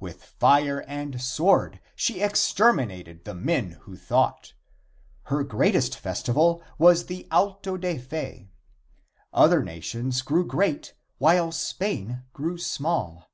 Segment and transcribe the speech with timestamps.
[0.00, 4.52] With fire and sword she exterminated the men who thought.
[5.26, 8.50] Her greatest festival was the Auto da Fe.
[9.32, 13.28] Other nations grew great while Spain grew small.